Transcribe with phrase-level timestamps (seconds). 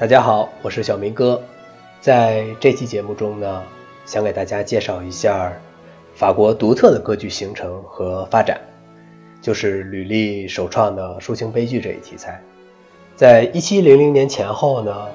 [0.00, 1.42] 大家好，我是小明哥。
[2.00, 3.64] 在这期节目中呢，
[4.06, 5.52] 想给大家介绍一下
[6.14, 8.60] 法国独特的歌剧形成和发展，
[9.42, 12.40] 就是吕历首创的抒情悲剧这一题材。
[13.16, 15.08] 在一七零零年前后呢，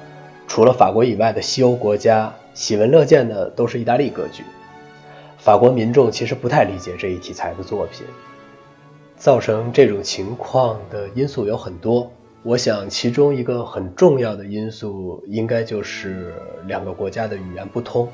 [0.46, 4.44] 除了法国以外的西欧国家喜闻乐见的都是意大利歌剧。
[5.38, 8.06] 法国民众其实不太理解这一题材的作品，
[9.16, 12.12] 造成这种情况的因素有很多。
[12.46, 16.34] 我想，其中一个很重要的因素，应该就是
[16.66, 18.06] 两个国家的语言不通。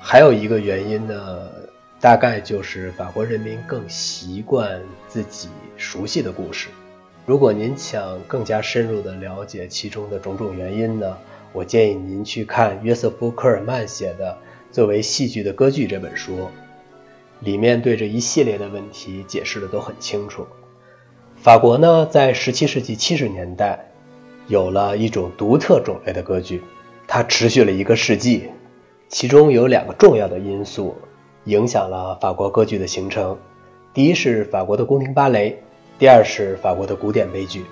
[0.00, 1.50] 还有一个原因呢，
[2.00, 6.68] 大概就是法国人民更习惯自己熟悉的故事。
[7.26, 11.18] 如果您想更加深入地了解其中的种种原因呢，
[11.52, 14.38] 我建议您去看约瑟夫·科尔曼写的
[14.72, 16.50] 《作为戏剧的歌剧》这本书，
[17.40, 20.46] 里面对这一系列的问题解释的都很清楚。
[21.46, 23.86] 法国呢，在17世纪70年代，
[24.48, 26.60] 有了一种独特种类的歌剧，
[27.06, 28.48] 它持续了一个世纪。
[29.08, 30.96] 其中有两个重要的因素
[31.44, 33.38] 影响了法国歌剧的形成：
[33.94, 35.62] 第一是法国的宫廷芭蕾，
[36.00, 37.64] 第二是法国的古典悲剧。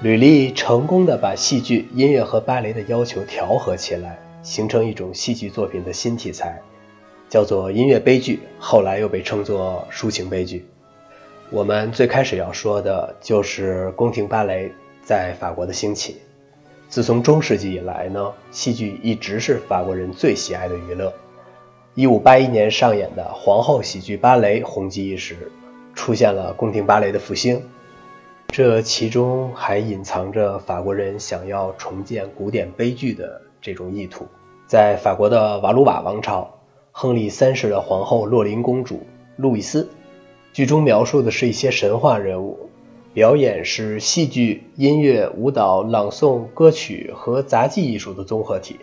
[0.00, 6.62] 吕历成功的把戏剧、音乐和芭蕾的要求调和起来，形成一种戏剧作品的新题材，
[7.28, 10.64] 叫做音乐悲剧，后来又被称作抒情悲剧。
[11.50, 16.16] 我们最开始要说的就是宫廷芭蕾在法国的兴起。
[16.88, 21.12] 自从中世纪以来呢，戏剧一直是法国人最喜爱的娱乐。
[21.96, 25.52] 1581年上演的《皇后喜剧芭蕾》红极一时，
[25.94, 27.62] 出现了宫廷芭蕾的复兴。
[28.48, 34.26] 这其中还隐藏着法国人想要重建古典悲剧的这种意图。
[34.66, 36.58] 在法国的瓦鲁瓦王朝，
[36.90, 39.06] 亨利三世的皇后洛林公主
[39.36, 39.88] 路易斯。
[40.54, 42.70] 剧中描述的是一些神话人物，
[43.12, 48.78] 表演是戏剧、音乐、舞蹈、朗诵、歌曲和杂技艺术的综合体。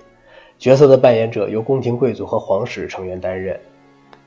[0.59, 3.57] 角色的扮演者由宫廷贵族和皇室成员担任。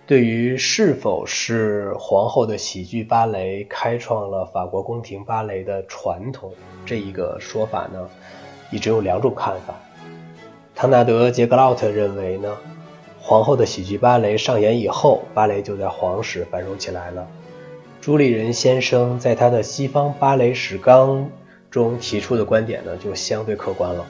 [0.07, 6.51] 对于是否是皇后的喜剧芭蕾开创了法国宫廷芭蕾的传统
[6.87, 8.09] 这一个说法呢，
[8.71, 9.75] 一直有两种看法。
[10.75, 12.57] 唐纳德·杰格劳特认为呢。
[13.27, 17.27] 皇后的喜剧芭蕾上演以后，芭蕾就在皇室繁荣起来了。
[18.03, 21.21] 朱立仁先生在他的《西方芭蕾史纲》
[21.71, 24.05] 中提出的观点呢，就相对客观了。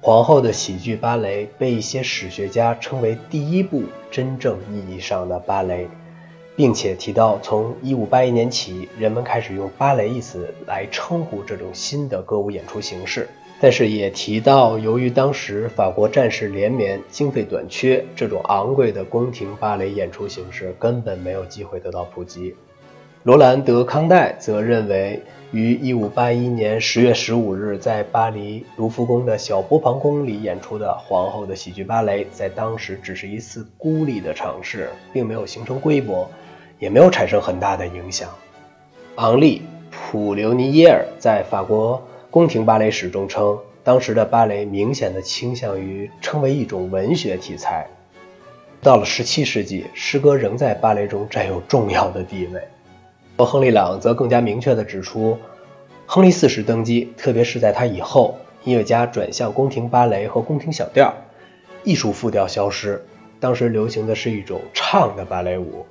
[0.00, 5.86] 皇后的喜剧芭蕾被一些史学家称为第一部真正意义上的芭蕾，
[6.56, 13.28] 并且提到从1581年起，人们开始用芭蕾一词来称呼这种新的歌舞演出形式。
[13.60, 22.54] 但是也提到，由于当时法国战事连绵，经费短缺，这种昂贵的宫廷芭蕾演出形式根本没有机会得到普及。
[23.24, 25.20] 罗兰德康代则认为，
[25.50, 36.30] 于1581年10月15日在巴黎卢浮宫的小波旁宫里演出的皇后的喜剧芭蕾，在当时只是一次孤立的尝试，并没有形成规模，
[36.78, 38.30] 也没有产生很大的影响。
[39.16, 42.00] 昂利普留尼耶尔在法国。
[42.30, 47.88] 宫廷芭蕾史中称，当时的芭蕾明显的倾向于称为一种文学题材。
[48.82, 52.60] 到了17世纪，诗歌仍在芭蕾中占有重要的地位。
[53.38, 55.38] 而亨利·朗则更加明确地指出，
[56.04, 61.14] 亨利四世登基，特别是在他以后，音乐家转向宫廷芭蕾和宫廷小调，
[61.82, 63.02] 艺术复调消失，
[63.40, 65.86] 当时流行的是一种唱的芭蕾舞。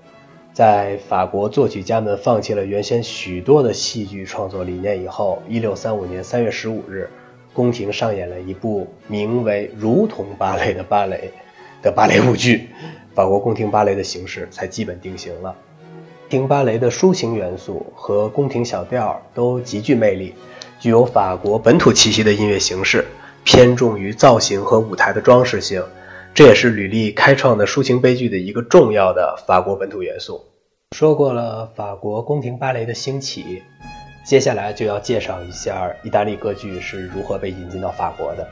[0.57, 7.11] 在法国作曲家们放弃了原先许多的戏剧创作理念以后，一六三五年三月十五日，
[7.53, 11.31] 宫廷上演了一部名为《如同芭蕾》的芭蕾
[11.83, 12.69] 的芭蕾舞剧，
[13.13, 15.55] 法国宫廷芭蕾的形式才基本定型了。
[16.21, 20.33] 宫廷芭蕾的抒情元素和宫廷小调都极具魅力，
[20.79, 23.05] 具有法国本土气息的音乐形式，
[23.43, 25.83] 偏重于造型和舞台的装饰性。
[26.33, 30.45] 这也是吕历开创的抒情悲剧的一个重要的法国本土元素。
[30.95, 33.61] 说过了法国宫廷芭蕾的兴起，
[34.25, 38.47] 接下来就要介绍一下意大利歌剧是如何被引进到法国的。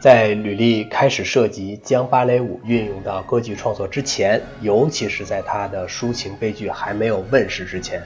[0.00, 8.02] 在吕历开始涉及将芭蕾舞运用到歌剧创作之前，尤其是在他的抒情悲剧还没有问世之前，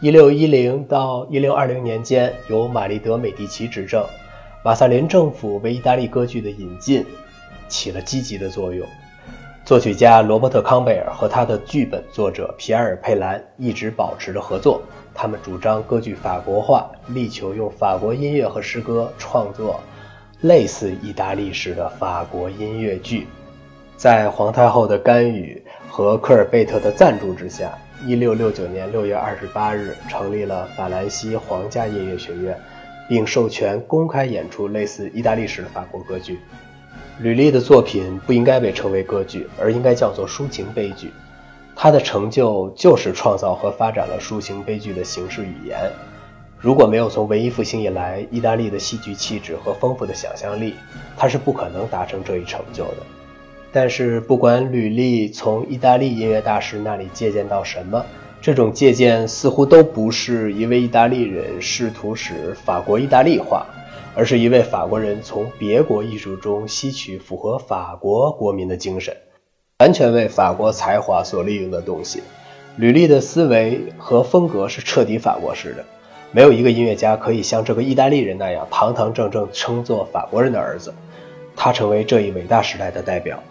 [0.00, 4.06] 一六一零到一六二零年间，由玛丽德美第奇执政，
[4.64, 7.04] 马萨林政府为意大利歌剧的引进。
[7.68, 8.84] 起了积极的作用。
[9.64, 14.82] 作曲家罗伯特·康贝尔和他的剧本作者皮埃尔·佩兰一直保持着合作。
[15.14, 19.78] 他们主张歌剧法国化，力求用法国音乐和诗歌创作
[20.40, 23.28] 类似意大利式的法国音乐剧。
[23.96, 32.58] 在皇太后的干预和科尔贝特的赞助之下，1669年6月28日成立了法兰西皇家音乐学院，
[33.08, 36.40] 并授权公开演出类似意大利式的法国歌剧。
[37.22, 41.12] 吕丽的作品不应该被称为歌剧，而应该叫做抒情悲剧。
[41.76, 45.78] 他的成就就是创造和发展了抒情悲剧的形式语言。
[46.58, 50.74] 如果没有从文艺复兴以来意大利的戏剧气质和丰富的想象力，
[51.14, 52.96] 他是不可能达成这一成就的。
[53.70, 58.04] 但是，不管吕丽从意大利音乐大师那里借鉴到什么，
[58.40, 63.66] 这种借鉴似乎都不是一位意大利人试图使法国意大利化，
[64.14, 69.16] 而是一位法国人从别国艺术中吸取符合法国国民的精神，
[69.78, 72.22] 完全为法国才华所利用的东西。
[72.76, 75.84] 吕丽的思维和风格是彻底法国式的，
[76.32, 80.94] 没有一个音乐家可以像这个意大利人那样堂堂正正称作法国人的儿子。
[81.56, 83.42] 他成为这一伟大时代的代表。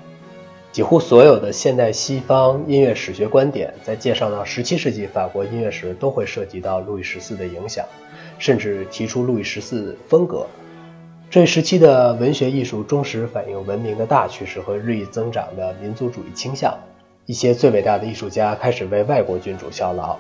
[0.72, 7.86] 几乎所有的现代西方音乐史学观点，在介绍到17世纪法国音乐时，都会涉及到路易十四的影响，
[8.38, 10.46] 甚至提出路易十四风格。
[11.32, 16.78] 这一时期的文学艺术忠实反映文明的大趋势和日益增长的民族主义倾向。
[17.26, 20.18] 一些最伟大的艺术家开始为外国君主效劳。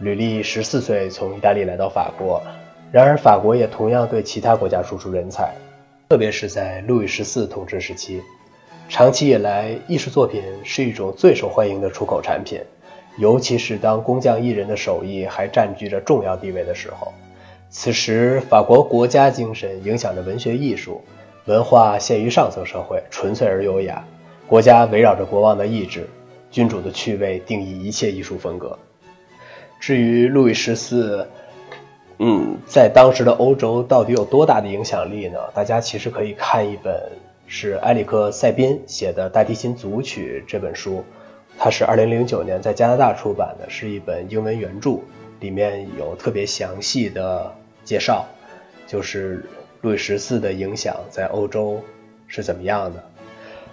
[0.00, 2.42] 吕丽十四岁从意大利来到法国，
[2.92, 5.54] 然而法国也同样对其他国家输出人才，
[6.10, 8.22] 特别是在路易十四统治时期。
[8.88, 12.60] 长期以来，艺术作品是一种最受欢迎的出口产品，
[13.18, 17.12] 尤其是当工匠艺人的手艺还占据着重要地位的时候。
[17.68, 21.02] 此时，法国国家精神影响着文学艺术，
[21.46, 24.04] 文化限于上层社会，纯粹而优雅；
[24.46, 26.08] 国家围绕着国王的意志，
[26.50, 28.78] 君主的趣味定义一切艺术风格。
[29.80, 31.28] 至于路易十四，
[32.18, 35.38] 嗯，在当时的欧洲到底有多大的影响力呢？
[35.52, 36.94] 大家其实可以看一本。
[37.48, 41.04] 是埃里克·塞宾写的《大提琴组曲》这本书，
[41.56, 44.98] 它是2009年在加拿大出版的，是一本英文原著，
[45.38, 47.54] 里面有特别详细的
[47.84, 48.26] 介绍，
[48.88, 49.44] 就是
[49.80, 51.80] 路易十四的影响在欧洲
[52.26, 53.00] 是怎么样的。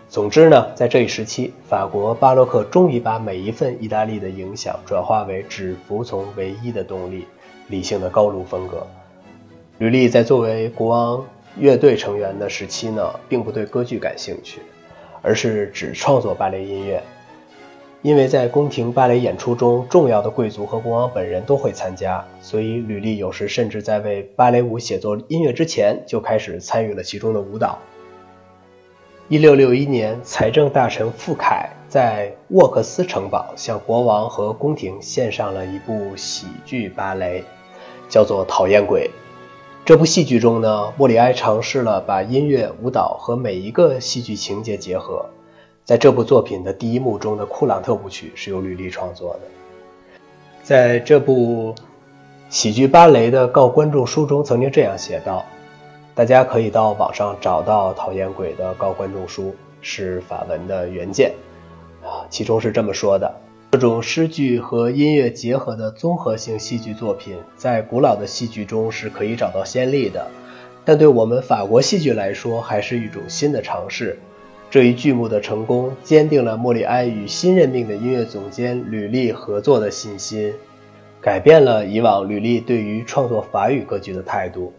[0.08, 7.26] 总之呢，在这一时期，法国巴洛克终于把每一份意大利的影响转化为只服从唯一的动力——
[7.68, 8.86] 理性的高卢风格。
[9.80, 11.26] 吕丽在作为国王。
[11.58, 14.62] 乐队成员的时期呢，并不对歌剧感兴趣，
[15.22, 17.02] 而是只创作芭蕾音乐。
[18.02, 27.80] 因为在宫廷芭蕾演出中，重要的贵族和国王本人都会参加，所以吕丽有时甚至在为芭蕾舞写作音乐之前，就开始参与了其中的舞蹈。
[29.30, 37.42] 一六六一年，财政大臣傅凯在沃克斯城堡向国王和宫廷献上了一部喜剧芭蕾，
[38.10, 39.10] 叫做《讨厌鬼》。
[39.86, 45.26] 这部戏剧中呢，莫里埃尝试了把音乐、舞蹈和每一个戏剧情节结合。
[45.84, 49.42] 在这部作品的第一幕中的库朗特舞曲是由吕丽创作的。
[50.62, 51.76] 在这部
[52.48, 55.44] 喜剧芭蕾的告观众书中，曾经这样写道
[56.16, 61.34] ：“大家可以到网上找到《讨厌鬼》的告观众书，是法文的原件
[62.02, 63.30] 啊，其中是这么说的。”
[63.74, 70.28] 这种诗句和音乐结合的综合性戏剧作品，在古老的戏剧中是可以找到先例的，
[70.86, 74.20] 但对我们法国戏剧来说，还是一种新的尝试。
[74.70, 80.54] 这一剧目的成功，坚定了莫里埃与新任命的音乐总监吕利合作的信心，
[81.20, 84.72] 改变了以往吕利对于创作法语歌剧的态度。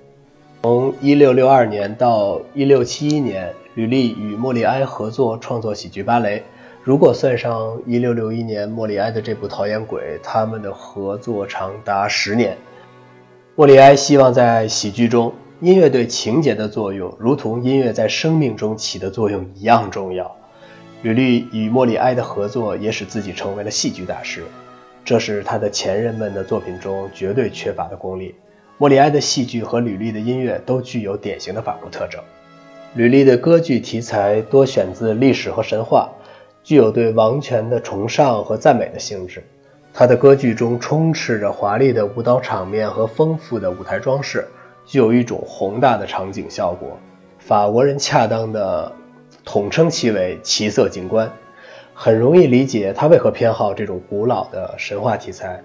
[0.62, 6.44] 从1662年到1671年，吕利与莫里埃合作创作喜剧芭蕾。
[6.84, 12.58] 如果算上1661年莫里埃的这部《讨厌鬼》，他们的合作长达十年。
[13.54, 20.36] 莫里埃希望在喜剧中，音乐对情节的作用，如同音乐在生命中起的作用一样重要。
[21.00, 24.44] 吕利与莫里埃的合作也使自己成为了戏剧大师，
[25.06, 28.34] 这是他的前任们的作品中绝对缺乏的功力。
[28.76, 32.20] 莫里埃的戏剧和吕利的音乐都具有典型的法国特征。
[32.92, 36.10] 吕利的歌剧题材多选自历史和神话。
[36.64, 39.44] 具有对王权的崇尚和赞美的性质，
[39.92, 44.48] 他的歌剧中充斥着华丽的舞蹈场面和丰富的舞台装饰，
[44.86, 46.98] 具有一种宏大的场景效果。
[47.38, 48.90] 法国人恰当的
[49.44, 51.30] 统称其为奇色景观，
[51.92, 55.62] 很容易理解他为何偏好这种古老的神话题材。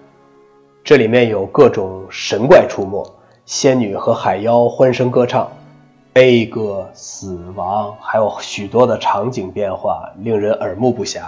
[0.84, 3.02] 这里面有各种神怪出没，
[3.46, 5.50] 仙女和海妖欢声歌唱。
[6.12, 11.20] 悲歌、死亡，还有许多的场景变化，令人耳目不暇。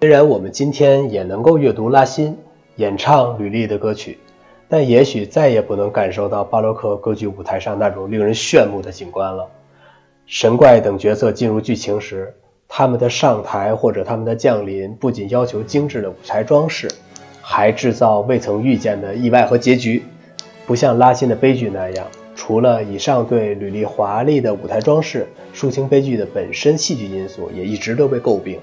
[0.00, 2.38] 虽然我们今天也能够阅读拉辛
[2.76, 4.18] 演唱吕丽的歌曲，
[4.66, 9.46] 但也许再也不能感受到巴洛克歌剧舞台上那种令人炫目的景观了。
[10.24, 12.34] 神怪等角色进入剧情时，
[12.66, 16.90] 他们的上台或者他们的降临，不仅要求精致的舞台装饰，
[17.42, 20.02] 还制造未曾遇见的意外和结局。
[20.66, 22.06] 不像拉辛的悲剧那样。
[22.36, 28.58] 除了以上对履历华丽的舞台装饰，抒情悲剧的本身戏剧因素也一直都被诟病。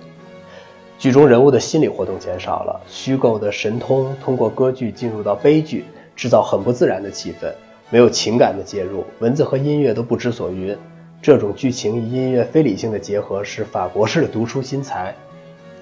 [0.99, 5.85] 剧中人物的心理活动减少了，虚构的神通通过歌剧进入到悲剧，
[6.15, 7.51] 制造很不自然的气氛，
[7.89, 10.77] 没有情感的介入，文字和音乐都不知所云。
[11.21, 15.15] 这种剧情与音乐非理性的结合是法国式的独出心裁。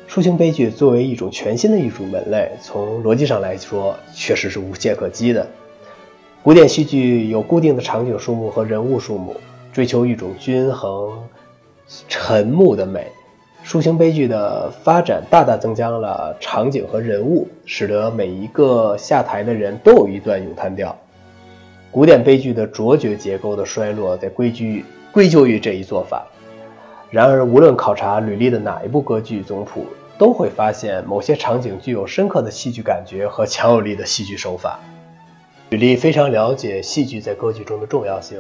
[0.08, 5.48] 抒情悲剧作为一种全新的艺术门类，从逻辑上来说，确实是无懈可击的。
[6.50, 9.36] 古典戏剧有固定的场景数目和人物数目，
[9.72, 11.24] 追求一种均衡、
[12.08, 13.06] 沉木的美。
[13.64, 20.98] 抒情悲剧的发展大大增加了场景和人物，使得每一个下台的人都有一段咏叹调。
[21.92, 26.26] 古典悲剧的卓绝结构的衰落，在归居归咎于这一做法。
[27.12, 29.86] 然而，无论考察吕丽的哪一部歌剧总谱，
[30.18, 34.80] 都会发现某些场景具有深刻的戏剧感觉和强有力的戏剧手法。
[35.70, 38.40] 吕丽非常了解戏剧在歌剧中的重要性，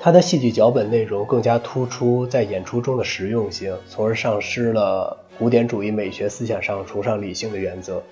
[0.00, 8.02] 他的戏剧脚本内容更加突出在演出中的实用性，从而丧失了古典主义美学思想上崇尚理性的原则。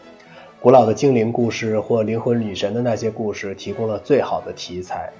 [0.60, 5.10] 古老的精灵故事或灵魂女神的那些故事提供了最好的题材，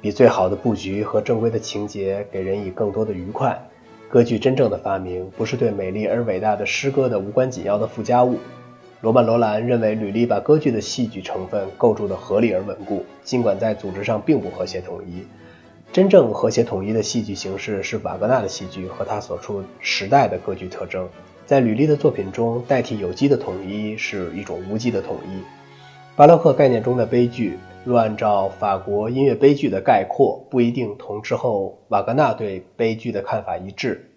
[0.00, 3.64] 比最好的布局和正规的情节给人以更多的愉快。
[4.08, 8.38] 歌剧真正的发明不是对美丽而伟大的诗歌的无关紧要的附加物。
[9.00, 15.24] 罗曼·罗兰认为，吕丽把歌剧的戏剧成分构筑得合理而稳固，尽管在组织上并不和谐统一。
[15.92, 21.08] 真正和谐统一的戏剧形式是瓦格纳的戏剧和他所处时代的歌剧特征。
[21.46, 25.42] 在吕丽的作品中，代替有机的统一是一种无机的统一。
[26.16, 34.10] 巴洛克概念中的悲剧，若按照法国音乐悲剧的概括，不一定同之后瓦格纳对悲剧的看法一致。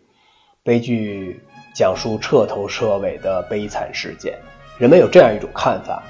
[0.64, 1.40] 悲剧
[1.76, 4.40] 讲述彻头彻尾的悲惨事件。
[4.82, 6.02] 人们有这样一种看法：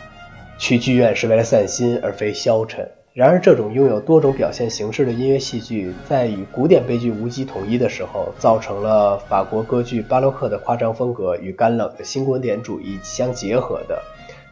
[0.57, 2.89] 去剧院是为了散心，而非消沉。
[3.13, 14.01] 然而，这种拥有多种表现形式的音乐戏剧，在与古典悲剧无机统一的时候，造成了法国歌剧巴洛克的夸张风格与干冷的新古典主义相结合的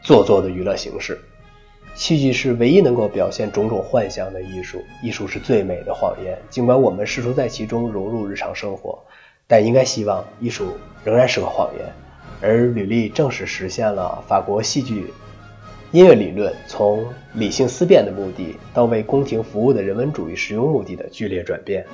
[0.03, 1.17] 做作的娱乐形式。
[1.95, 6.37] 戏剧是唯一能够表现种种幻想的艺术，艺术是最美的谎言。
[6.49, 8.99] 尽管我们试图在其中融入日常生活，
[9.47, 10.73] 但应该希望艺术
[11.05, 11.85] 仍然是个谎言。
[12.41, 15.13] 而吕丽正是实现了法国戏剧
[15.91, 21.85] 音乐理论从理性思辨的目的到为宫廷服务的人文主义实用目的的剧烈转变。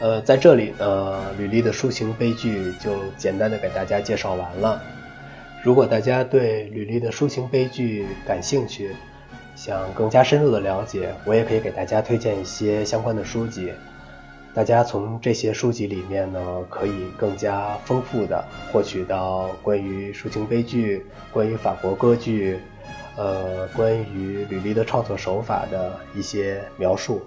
[0.00, 4.82] 呃，在这里呢，吕丽的抒情悲剧就简单的给大家介绍完了。
[5.62, 8.90] 如果大家对吕丽的抒情悲剧感兴趣，
[9.54, 13.72] 想更加深入的了解，我也可以给大家推荐一些相关的书籍。
[14.54, 22.60] 大家从这些书籍里面呢，可以更加丰富的获取到关于抒情悲剧、关于法国歌剧、
[23.16, 27.22] 呃，关于吕丽的创作手法的一些描述。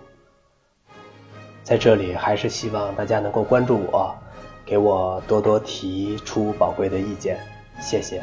[1.63, 4.15] 在这里，还是希望大家能够关注我，
[4.63, 7.39] 给我多多提出宝贵的意见，
[7.81, 8.21] 谢谢。